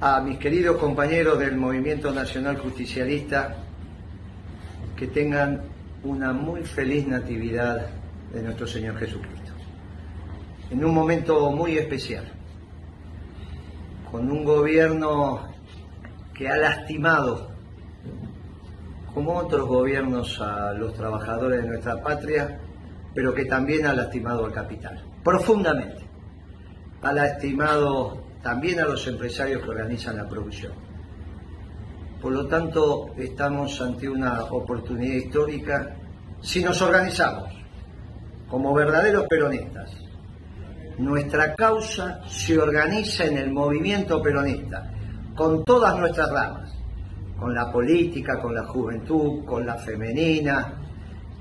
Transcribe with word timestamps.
a 0.00 0.20
mis 0.20 0.38
queridos 0.38 0.76
compañeros 0.76 1.40
del 1.40 1.56
Movimiento 1.56 2.12
Nacional 2.12 2.56
Justicialista 2.58 3.56
que 4.96 5.08
tengan 5.08 5.62
una 6.04 6.32
muy 6.32 6.62
feliz 6.62 7.06
Natividad 7.08 7.88
de 8.32 8.42
nuestro 8.42 8.68
Señor 8.68 8.96
Jesucristo. 8.96 9.52
En 10.70 10.84
un 10.84 10.94
momento 10.94 11.50
muy 11.50 11.78
especial, 11.78 12.24
con 14.08 14.30
un 14.30 14.44
gobierno 14.44 15.48
que 16.32 16.48
ha 16.48 16.56
lastimado, 16.56 17.50
como 19.12 19.34
otros 19.34 19.66
gobiernos, 19.66 20.40
a 20.40 20.74
los 20.74 20.94
trabajadores 20.94 21.62
de 21.62 21.68
nuestra 21.70 22.00
patria, 22.00 22.60
pero 23.14 23.34
que 23.34 23.46
también 23.46 23.86
ha 23.86 23.94
lastimado 23.94 24.44
al 24.44 24.52
capital, 24.52 25.02
profundamente. 25.24 26.06
Ha 27.02 27.12
lastimado 27.12 28.27
también 28.42 28.80
a 28.80 28.86
los 28.86 29.06
empresarios 29.06 29.62
que 29.62 29.70
organizan 29.70 30.16
la 30.16 30.28
producción. 30.28 30.72
Por 32.20 32.32
lo 32.32 32.46
tanto, 32.46 33.14
estamos 33.16 33.80
ante 33.80 34.08
una 34.08 34.44
oportunidad 34.44 35.14
histórica 35.14 35.96
si 36.40 36.62
nos 36.62 36.80
organizamos 36.82 37.48
como 38.48 38.74
verdaderos 38.74 39.26
peronistas. 39.28 39.90
Nuestra 40.98 41.54
causa 41.54 42.20
se 42.26 42.58
organiza 42.58 43.24
en 43.24 43.38
el 43.38 43.52
movimiento 43.52 44.20
peronista, 44.20 44.90
con 45.36 45.64
todas 45.64 45.96
nuestras 45.96 46.28
ramas, 46.30 46.74
con 47.38 47.54
la 47.54 47.70
política, 47.70 48.40
con 48.40 48.54
la 48.54 48.64
juventud, 48.64 49.44
con 49.44 49.64
la 49.64 49.76
femenina, 49.76 50.87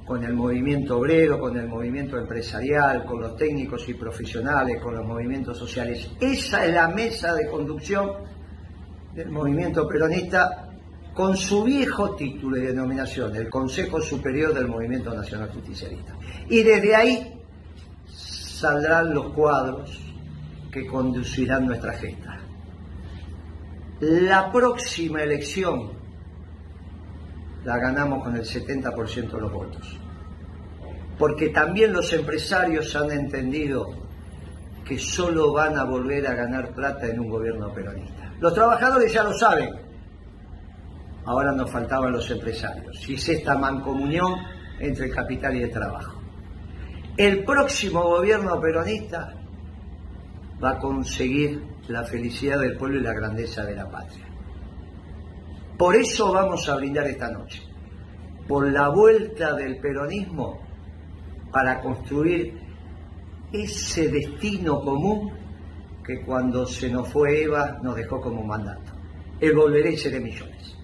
con 0.07 0.23
el 0.23 0.33
movimiento 0.33 0.99
obrero, 0.99 1.37
con 1.37 1.57
el 1.57 1.67
movimiento 1.67 2.17
empresarial, 2.17 3.03
con 3.03 3.19
los 3.19 3.35
técnicos 3.35 3.89
y 3.89 3.93
profesionales, 3.93 4.81
con 4.81 4.95
los 4.95 5.05
movimientos 5.05 5.57
sociales. 5.57 6.09
Esa 6.21 6.65
es 6.65 6.73
la 6.73 6.87
mesa 6.87 7.33
de 7.33 7.47
conducción 7.47 8.11
del 9.13 9.29
movimiento 9.29 9.85
peronista 9.85 10.69
con 11.13 11.35
su 11.35 11.63
viejo 11.65 12.15
título 12.15 12.57
y 12.57 12.61
denominación, 12.61 13.35
el 13.35 13.49
Consejo 13.49 13.99
Superior 13.99 14.53
del 14.53 14.69
Movimiento 14.69 15.13
Nacional 15.13 15.49
Justicialista. 15.49 16.15
Y 16.47 16.63
desde 16.63 16.95
ahí 16.95 17.41
saldrán 18.07 19.13
los 19.13 19.33
cuadros 19.33 19.99
que 20.71 20.87
conducirán 20.87 21.65
nuestra 21.65 21.91
gesta. 21.93 22.39
La 23.99 24.51
próxima 24.53 25.23
elección 25.23 25.91
la 27.67 27.77
ganamos 27.79 28.23
con 28.23 28.33
el 28.33 28.43
70% 28.43 29.29
de 29.29 29.41
los 29.41 29.51
votos. 29.51 29.99
Porque 31.19 31.49
también 31.49 31.91
los 31.91 32.13
empresarios 32.13 32.95
han 32.95 33.11
entendido 33.11 33.89
que 34.85 34.97
solo 34.97 35.51
van 35.51 35.77
a 35.77 35.83
volver 35.83 36.25
a 36.27 36.33
ganar 36.33 36.73
plata 36.73 37.07
en 37.07 37.19
un 37.19 37.29
gobierno 37.29 37.73
peronista. 37.73 38.31
Los 38.39 38.53
trabajadores 38.53 39.11
ya 39.11 39.21
lo 39.21 39.33
saben. 39.33 39.75
Ahora 41.25 41.51
nos 41.51 41.69
faltaban 41.69 42.13
los 42.13 42.31
empresarios. 42.31 43.09
Y 43.09 43.15
es 43.15 43.27
esta 43.27 43.57
mancomunión 43.57 44.35
entre 44.79 45.07
el 45.07 45.13
capital 45.13 45.53
y 45.57 45.63
el 45.63 45.71
trabajo. 45.71 46.21
El 47.17 47.43
próximo 47.43 48.01
gobierno 48.01 48.61
peronista 48.61 49.33
va 50.63 50.69
a 50.69 50.79
conseguir 50.79 51.61
la 51.89 52.05
felicidad 52.05 52.59
del 52.59 52.77
pueblo 52.77 53.01
y 53.01 53.03
la 53.03 53.11
grandeza 53.11 53.65
de 53.65 53.75
la 53.75 53.89
patria. 53.89 54.26
Por 55.77 55.95
eso 55.95 56.31
vamos 56.31 56.67
a 56.69 56.75
brindar 56.75 57.07
esta 57.07 57.29
noche, 57.29 57.61
por 58.47 58.71
la 58.71 58.89
vuelta 58.89 59.53
del 59.53 59.77
peronismo 59.79 60.59
para 61.51 61.81
construir 61.81 62.59
ese 63.51 64.09
destino 64.09 64.81
común 64.81 65.31
que 66.03 66.21
cuando 66.21 66.65
se 66.65 66.89
nos 66.89 67.09
fue 67.09 67.43
Eva 67.43 67.79
nos 67.83 67.95
dejó 67.95 68.19
como 68.19 68.43
mandato. 68.43 68.93
El 69.39 69.55
volveré 69.55 69.95
de 69.95 70.19
millones. 70.19 70.75